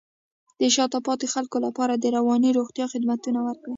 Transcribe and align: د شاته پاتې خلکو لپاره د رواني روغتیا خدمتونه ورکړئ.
د 0.59 0.61
شاته 0.75 0.99
پاتې 1.07 1.25
خلکو 1.33 1.57
لپاره 1.65 1.93
د 1.95 2.05
رواني 2.17 2.49
روغتیا 2.59 2.85
خدمتونه 2.93 3.39
ورکړئ. 3.43 3.69